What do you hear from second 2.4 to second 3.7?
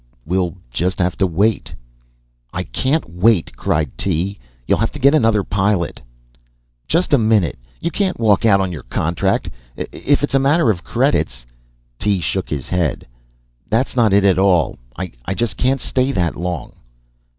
"I can't wait,"